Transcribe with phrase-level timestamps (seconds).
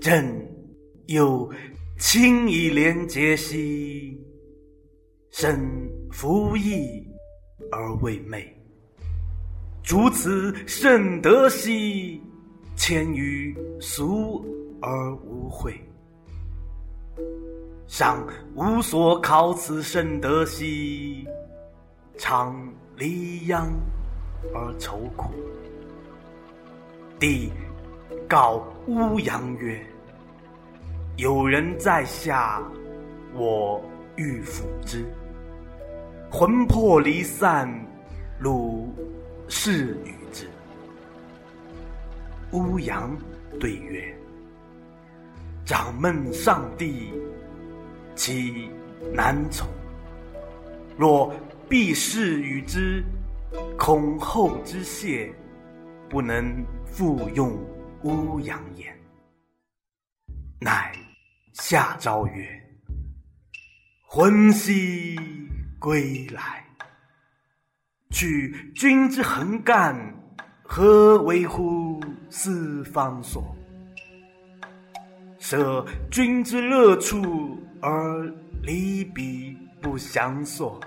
[0.00, 0.24] 朕
[1.06, 1.50] 有
[1.98, 4.18] 清以廉洁兮，
[5.30, 5.60] 身
[6.10, 7.06] 服役
[7.70, 8.52] 而为美。
[9.82, 12.20] 主此圣德兮，
[12.76, 14.44] 谦于俗
[14.80, 15.74] 而无秽。
[17.86, 21.26] 尚无所考此圣德兮，
[22.16, 22.56] 常
[22.96, 23.70] 离殃
[24.54, 25.30] 而愁苦。
[27.18, 27.52] 帝
[28.28, 29.80] 告乌阳曰
[31.16, 32.62] ：“有人在下，
[33.34, 33.82] 我
[34.16, 35.04] 欲辅之。
[36.30, 37.68] 魂魄离散，
[38.38, 38.92] 汝
[39.48, 40.48] 是与之。”
[42.52, 43.16] 乌阳
[43.60, 44.02] 对曰
[45.64, 47.12] ：“掌门上帝。”
[48.14, 48.68] 其
[49.14, 49.66] 难从。
[50.98, 51.32] 若
[51.66, 53.02] 必是与之，
[53.78, 55.32] 恐后之谢，
[56.08, 57.52] 不能复用
[58.02, 58.96] 乌阳言。
[60.60, 60.92] 乃
[61.52, 62.48] 下诏曰
[64.06, 65.18] ：“魂兮
[65.78, 66.64] 归来，
[68.10, 69.96] 取君之横干，
[70.62, 72.00] 何为乎
[72.30, 73.56] 四方所？
[75.38, 80.80] 舍君之乐处。”而离彼不相索，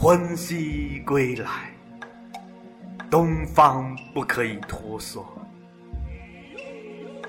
[0.00, 1.50] 魂兮归来，
[3.10, 5.26] 东方不可以脱缩。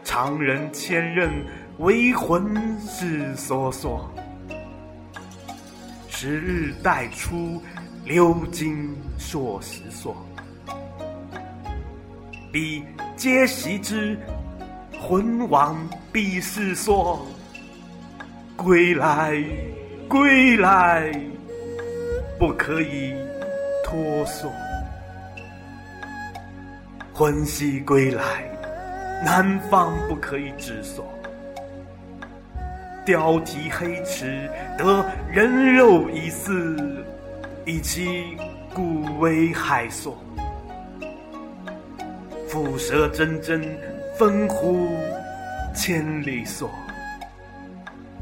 [0.03, 1.31] 常人千仞，
[1.79, 4.07] 为魂之所锁。
[6.09, 7.59] 时日待出，
[8.05, 10.15] 流金硕石所。
[12.51, 12.83] 彼
[13.15, 14.15] 皆习之，
[15.01, 15.75] 魂往
[16.11, 17.25] 必是所。
[18.55, 19.43] 归来，
[20.07, 21.11] 归来，
[22.39, 23.13] 不可以
[23.83, 24.49] 脱缩。
[27.13, 28.23] 魂兮归来，
[29.25, 31.05] 南方不可以止所。
[33.05, 37.03] 貂体黑齿，得人肉以饲，
[37.65, 38.37] 以其
[38.73, 40.17] 骨为害所。
[42.47, 43.61] 蝮蛇铮铮，
[44.15, 44.87] 分乎
[45.75, 46.71] 千里所。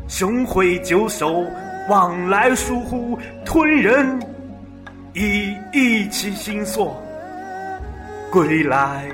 [0.08, 1.46] 雄会九首，
[1.88, 4.20] 往来疏忽，吞人
[5.14, 7.02] 以益其心所。
[8.30, 9.10] 归来，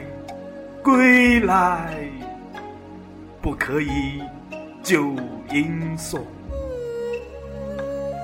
[0.81, 1.93] 归来，
[3.43, 4.23] 不可以
[4.81, 5.15] 久
[5.51, 6.19] 隐所。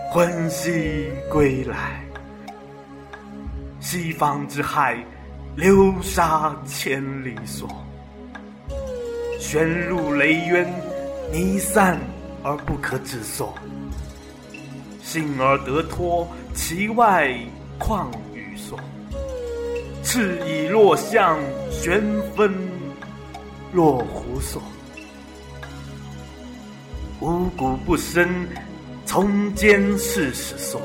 [0.09, 2.03] 魂兮归来，
[3.79, 4.97] 西方之海，
[5.55, 7.69] 流沙千里所。
[9.39, 10.67] 旋入雷渊，
[11.31, 11.99] 弥散。
[12.41, 13.53] 而不可止所，
[15.11, 17.35] 幸而得脱，其外
[17.79, 18.79] 况与所。
[20.03, 21.39] 赤以若象，
[21.71, 21.99] 玄
[22.35, 22.53] 分
[23.71, 24.61] 若狐所。
[27.21, 28.47] 五谷不生，
[29.03, 30.79] 从间是始所。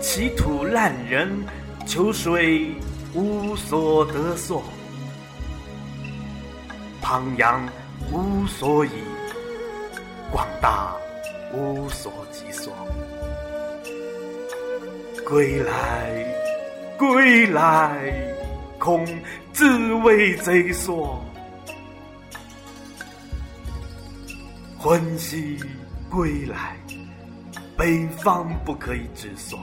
[0.00, 1.28] 其土烂人，
[1.84, 2.70] 求水
[3.12, 4.62] 无所得所。
[7.02, 7.62] 庞阳
[8.10, 8.88] 无所以。
[10.30, 10.96] 广大
[11.52, 12.72] 无所寄所，
[15.26, 16.24] 归来，
[16.98, 18.00] 归来，
[18.78, 19.06] 恐
[19.52, 21.22] 自为贼所。
[24.78, 25.58] 魂兮
[26.10, 26.76] 归来，
[27.76, 29.58] 北方不可以止所。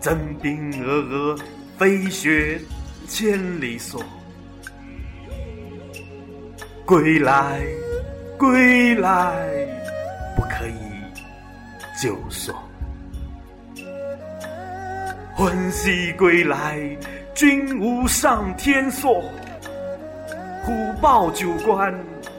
[0.00, 1.42] 征兵峨峨，
[1.76, 2.60] 飞雪
[3.08, 4.02] 千里所。
[6.86, 7.60] 归来。
[8.36, 9.48] 归来，
[10.34, 10.74] 不可以
[12.00, 12.54] 久所。
[15.34, 16.78] 魂兮归来，
[17.34, 19.22] 君无上天所。
[20.64, 21.94] 虎豹九关，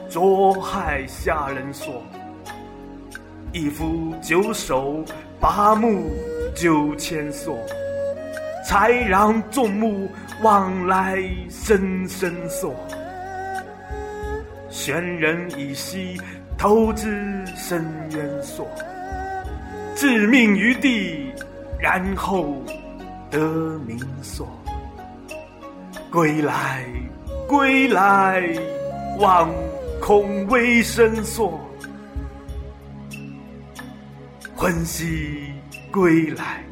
[0.08, 2.02] 捉害下人所。
[3.52, 5.04] 一夫九首，
[5.38, 6.10] 八目
[6.54, 7.58] 九千所。
[8.66, 10.10] 豺狼众目，
[10.42, 12.74] 往来深深所。
[14.68, 16.20] 悬人以息，
[16.58, 18.68] 投之深渊所。
[19.94, 21.32] 致命于地，
[21.78, 22.62] 然后
[23.30, 23.38] 得
[23.86, 24.48] 名所。
[26.10, 26.84] 归来，
[27.48, 28.42] 归来，
[29.18, 29.50] 望
[30.00, 31.60] 恐危身所。
[34.54, 35.52] 魂兮
[35.90, 36.62] 归来，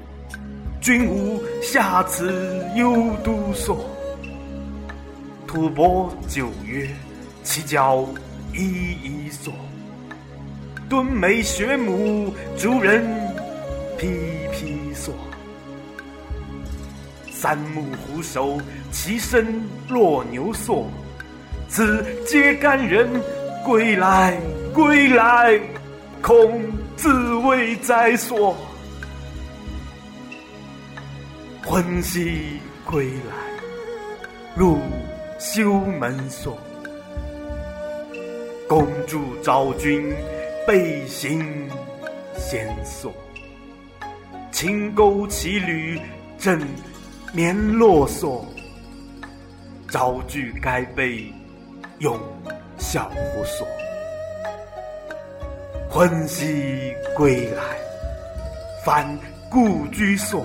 [0.80, 3.84] 君无下此幽都所。
[5.46, 6.88] 吐蕃九曰。
[7.42, 8.08] 其教
[8.56, 9.52] 一一所，
[10.88, 13.04] 敦眉学母，主人
[13.98, 14.06] 披
[14.52, 15.12] 披所。
[17.32, 18.60] 三目虎首，
[18.92, 20.88] 其身若牛索。
[21.68, 23.10] 此皆干人，
[23.64, 24.38] 归来
[24.72, 25.58] 归来，
[26.22, 26.62] 恐
[26.96, 28.56] 自为在所。
[31.66, 33.34] 魂兮归来，
[34.54, 34.78] 入
[35.40, 36.56] 修门所。
[38.74, 40.12] 恭祝昭君，
[40.66, 41.46] 背行
[42.36, 43.14] 先索。
[44.50, 45.96] 轻钩骑履，
[46.36, 46.60] 正
[47.32, 48.44] 绵啰嗦。
[49.88, 51.32] 招具盖被，
[52.00, 52.18] 用
[52.76, 53.64] 小胡索。
[55.88, 57.62] 魂兮归来，
[58.84, 59.06] 返
[59.48, 60.44] 故居所。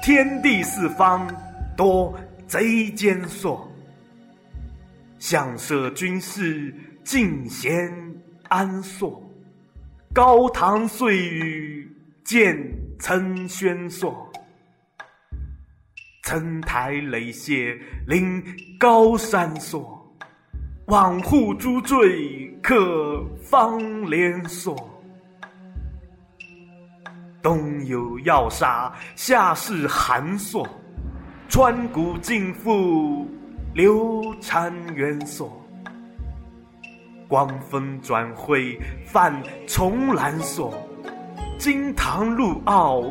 [0.00, 1.26] 天地四方，
[1.76, 2.14] 多
[2.46, 3.68] 贼奸索。
[5.18, 6.72] 相舍君事，
[7.04, 7.92] 尽闲
[8.48, 9.22] 安所。
[10.12, 11.96] 高堂碎雨。
[12.22, 12.56] 见
[12.96, 14.30] 岑轩所，
[16.22, 17.76] 层台垒榭
[18.06, 18.40] 临
[18.78, 20.14] 高山所，
[20.86, 24.76] 望户珠坠可芳莲所。
[27.42, 30.64] 冬有要杀，夏是寒所，
[31.48, 33.26] 川谷尽复
[33.74, 35.59] 流潺渊所。
[37.30, 39.32] 光风转会泛
[39.64, 40.74] 重岚所。
[41.56, 43.04] 金堂露傲，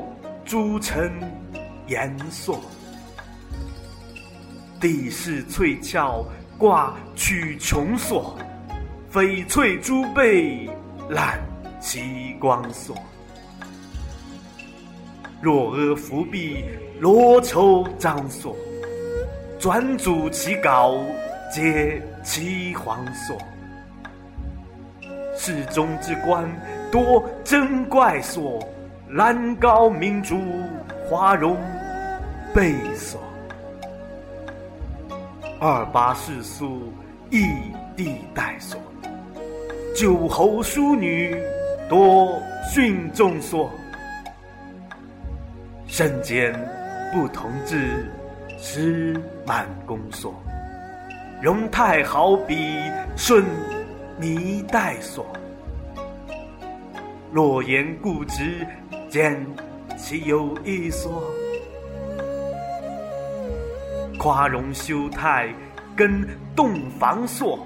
[0.44, 1.10] 朱城
[1.88, 2.60] 严锁。
[4.78, 6.26] 地势翠翘，
[6.58, 8.38] 挂曲琼索。
[9.10, 10.70] 翡翠珠贝，
[11.10, 11.40] 揽
[11.80, 12.98] 奇光锁。
[15.42, 16.66] 若阿伏壁，
[17.00, 18.54] 罗绸张所。
[19.58, 20.98] 转祖其稿，
[21.50, 23.38] 皆岐黄所。
[25.40, 26.46] 世中之官。
[26.92, 28.60] 多珍怪所，
[29.12, 30.38] 兰高明珠，
[31.08, 31.56] 华容
[32.54, 33.22] 倍所。
[35.62, 36.92] 二八世俗，
[37.30, 37.46] 异
[37.96, 38.78] 地带所。
[39.96, 41.42] 九侯淑女，
[41.88, 43.72] 多逊众所。
[45.88, 46.54] 身兼
[47.14, 48.12] 不同志，
[48.58, 49.16] 实
[49.46, 50.34] 满宫所。
[51.42, 52.82] 容态好比
[53.16, 53.46] 顺
[54.20, 55.26] 弥代所。
[57.32, 58.68] 若言固执，
[59.10, 59.46] 见
[59.98, 61.24] 其有一所。
[64.18, 65.48] 夸容修态，
[65.96, 67.66] 跟洞房所。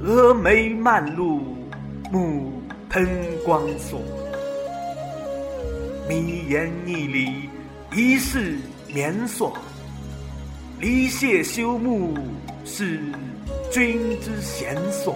[0.00, 1.40] 峨眉漫露，
[2.12, 2.52] 目
[2.88, 3.08] 喷
[3.44, 4.00] 光所。
[6.08, 7.48] 迷言逆离，
[7.92, 8.56] 一是
[8.86, 9.52] 眠所。
[10.78, 12.16] 离谢休沐，
[12.64, 13.00] 是
[13.72, 15.14] 君之贤所。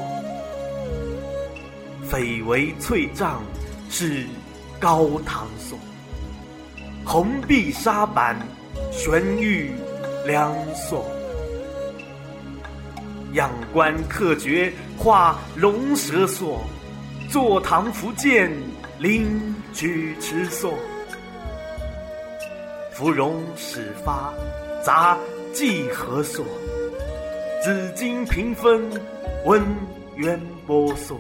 [2.15, 3.43] 翡为翠帐。
[3.91, 4.25] 是
[4.81, 5.79] 高堂所，
[7.05, 8.37] 红壁纱板，
[8.91, 9.71] 悬玉
[10.27, 11.07] 两所。
[13.35, 16.65] 仰观客绝画龙蛇所，
[17.31, 18.51] 坐堂福建
[18.99, 20.77] 临举池所。
[22.91, 24.35] 芙蓉始发
[24.85, 25.17] 杂
[25.53, 26.45] 技何所？
[27.63, 28.91] 紫金屏风
[29.45, 29.63] 温
[30.17, 31.17] 渊波所。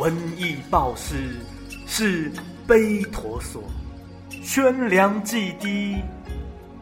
[0.00, 1.36] 文艺报事
[1.86, 2.32] 是
[2.66, 3.62] 悲陀所，
[4.42, 5.94] 宣良祭滴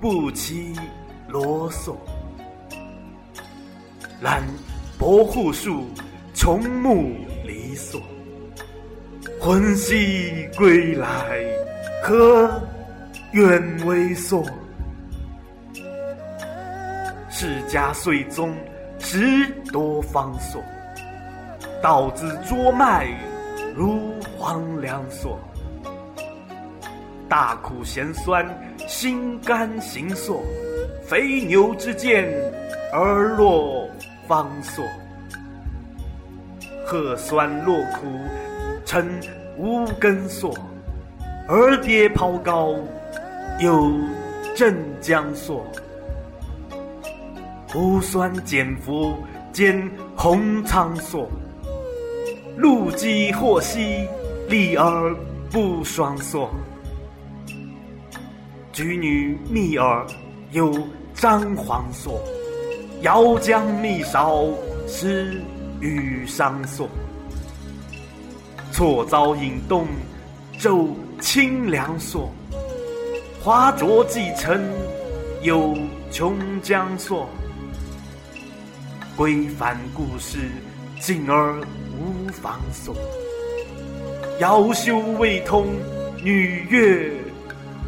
[0.00, 0.72] 不期
[1.26, 1.96] 罗嗦。
[4.20, 4.40] 览
[4.96, 5.88] 薄护树，
[6.32, 8.00] 重木离所。
[9.40, 11.44] 魂兮归来，
[12.04, 12.62] 何
[13.32, 14.46] 愿为所？
[17.28, 18.56] 世家岁宗，
[19.00, 20.62] 十多方所。
[21.80, 23.06] 道子捉脉
[23.74, 25.38] 如黄粱索，
[27.28, 28.44] 大苦咸酸
[28.88, 30.42] 心肝形索，
[31.06, 32.28] 肥牛之见
[32.92, 33.88] 而若
[34.26, 34.84] 方索，
[36.84, 38.08] 褐酸落苦
[38.84, 39.08] 成
[39.56, 40.52] 无根索，
[41.46, 42.74] 而跌抛高
[43.60, 43.92] 有
[44.56, 45.64] 镇江索，
[47.72, 49.14] 无酸减服
[49.52, 51.30] 兼红苍索。
[52.58, 54.04] 露肌或兮，
[54.48, 55.16] 立而
[55.48, 56.50] 不双索。
[58.72, 60.04] 举女密耳，
[60.50, 60.76] 有
[61.14, 62.20] 张黄索。
[63.02, 64.44] 遥将密少，
[64.88, 65.40] 失
[65.80, 66.88] 羽裳索。
[68.72, 69.86] 错遭引动，
[70.58, 70.88] 骤
[71.20, 72.28] 清凉索。
[73.40, 74.60] 华卓既成，
[75.42, 75.78] 有
[76.10, 77.28] 琼浆索。
[79.16, 80.38] 归帆故事，
[81.00, 81.60] 进而。
[82.00, 82.94] 无房所，
[84.38, 85.66] 遥修未通，
[86.22, 87.10] 女乐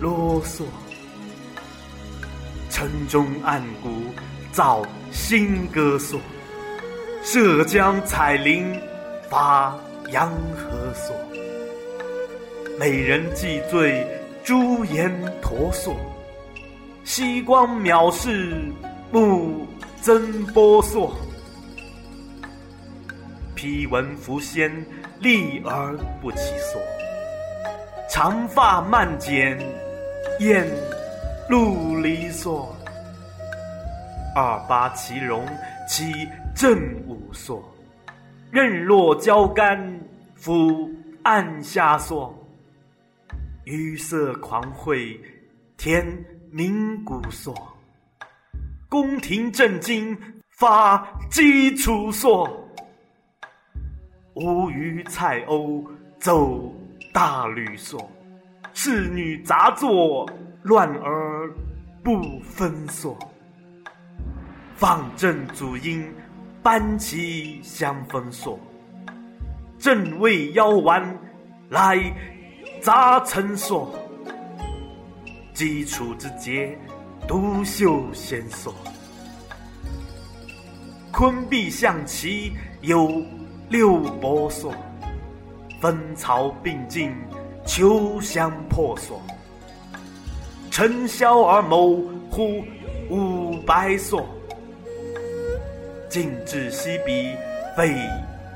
[0.01, 0.65] 啰嗦。
[2.69, 3.89] 城中暗谷
[4.51, 6.19] 造新歌颂，
[7.23, 8.77] 涉江采菱
[9.29, 9.79] 发
[10.11, 11.15] 洋河所。
[12.81, 14.05] 美人既醉
[14.43, 15.09] 朱颜
[15.41, 15.95] 驼缩，
[17.05, 18.57] 夕光藐视
[19.13, 19.69] 暮
[20.01, 21.13] 增波烁。
[23.61, 24.73] 披文拂仙
[25.19, 26.81] 立而不起缩，
[28.09, 29.59] 长发漫剪
[30.39, 30.67] 燕
[31.47, 32.75] 陆离索。
[34.35, 35.45] 二八其容
[35.87, 36.27] 其
[36.57, 36.75] 正
[37.07, 37.63] 五所，
[38.51, 39.79] 刃落交干
[40.43, 40.91] 抚
[41.23, 42.35] 暗下索。
[43.65, 45.21] 雨色狂会
[45.77, 46.07] 天
[46.51, 47.55] 明古索，
[48.89, 50.17] 宫廷震惊
[50.49, 52.60] 发基础所。
[54.35, 55.85] 吾与蔡鸥
[56.19, 56.73] 奏
[57.13, 58.11] 大律所，
[58.73, 60.29] 仕女杂作
[60.63, 61.51] 乱而
[62.03, 63.19] 不分所。
[64.77, 66.11] 放正祖音
[66.63, 68.59] 班旗相分所，
[69.79, 71.19] 正位腰弯
[71.69, 71.99] 来
[72.81, 73.93] 杂陈所。
[75.53, 76.79] 基础之节
[77.27, 78.73] 独秀先所，
[81.13, 83.23] 坤壁象棋有。
[83.71, 84.75] 六博所，
[85.81, 87.15] 分曹并进，
[87.65, 89.23] 秋香破锁。
[90.73, 92.65] 尘嚣而谋乎
[93.09, 94.27] 五百所，
[96.09, 97.33] 尽至西鼻
[97.77, 97.95] 非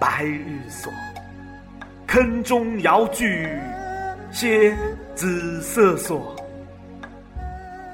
[0.00, 0.92] 白日所。
[2.09, 3.49] 坑中遥具
[4.33, 4.76] 些
[5.14, 6.35] 紫色所，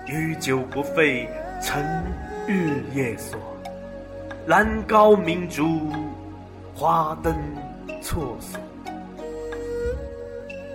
[0.07, 1.29] 余久不废
[1.63, 1.83] 成
[2.47, 3.39] 日夜所。
[4.47, 5.93] 兰高明珠。
[6.75, 7.35] 花灯
[8.01, 8.59] 错锁，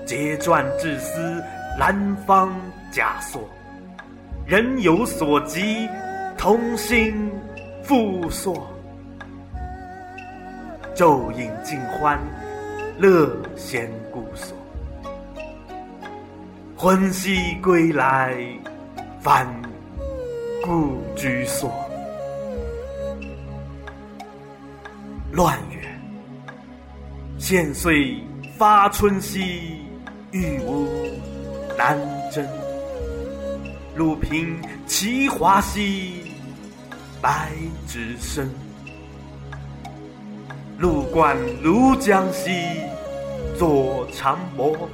[0.05, 1.43] 结传至思
[1.79, 2.53] 兰芳
[2.91, 3.49] 枷锁。
[4.45, 5.89] 人有所及，
[6.37, 7.31] 同心
[7.81, 8.67] 复索。
[10.93, 12.19] 昼饮尽欢，
[12.99, 14.55] 乐先故所。
[16.77, 18.37] 魂兮归来，
[19.19, 19.47] 返
[20.63, 21.73] 故居所。
[25.31, 25.74] 乱云。
[27.47, 28.17] 现岁
[28.57, 29.77] 发春兮，
[30.31, 30.89] 玉屋
[31.77, 31.95] 难
[32.31, 32.43] 争。
[33.95, 36.23] 鲁平齐华兮，
[37.21, 37.51] 白
[37.87, 38.49] 纸生。
[40.79, 42.49] 陆贯庐江兮，
[43.55, 44.89] 坐长泊。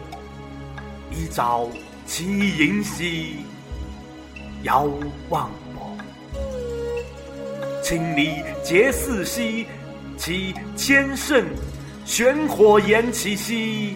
[1.10, 1.70] 一朝
[2.06, 2.26] 其
[2.58, 3.46] 盈兮，
[4.64, 4.90] 遥
[5.30, 5.98] 望泊。
[7.82, 9.68] 清离节寺兮，
[10.18, 11.46] 其千乘。
[12.04, 13.96] 玄火炎起兮，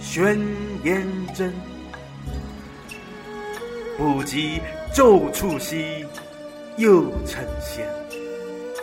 [0.00, 0.38] 玄
[0.84, 1.52] 焰真；
[3.96, 4.60] 不及
[4.92, 6.04] 昼处兮，
[6.76, 7.86] 又成仙。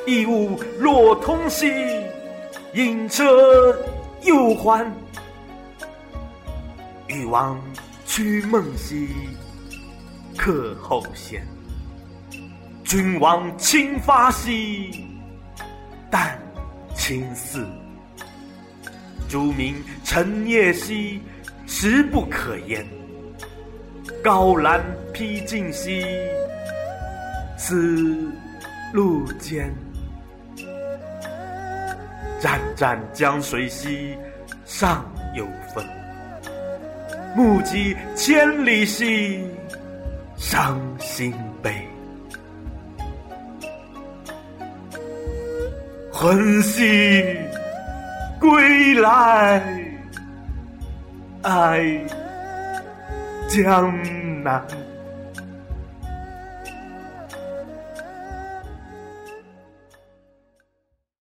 [0.08, 1.68] 一物若通兮，
[2.74, 3.76] 引车
[4.24, 4.90] 又还。
[7.08, 7.60] 欲王
[8.06, 9.10] 驱梦兮，
[10.38, 11.46] 客后仙。
[12.86, 15.06] 君王倾发兮，
[16.10, 16.40] 但
[16.96, 17.68] 倾似。
[19.30, 21.22] 朱明晨夜兮，
[21.68, 22.84] 实不可言。
[24.24, 24.84] 高兰
[25.14, 26.04] 披荆兮，
[27.56, 28.28] 此
[28.92, 29.72] 路艰。
[32.42, 34.18] 湛湛江水兮，
[34.66, 35.06] 上
[35.36, 35.46] 有
[35.76, 35.86] 风。
[37.36, 39.48] 目击千里兮，
[40.38, 41.32] 伤心
[41.62, 41.72] 悲。
[46.12, 47.24] 魂兮。
[48.40, 49.62] 归来，
[51.42, 51.84] 爱
[53.50, 53.94] 江
[54.44, 54.64] 南。